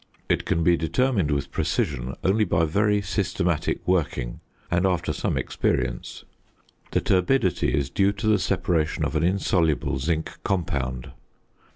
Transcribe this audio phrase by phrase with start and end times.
[0.29, 4.39] It can be determined with precision only by very systematic working
[4.71, 6.23] and after some experience.
[6.89, 11.11] The turbidity is due to the separation of an insoluble zinc compound.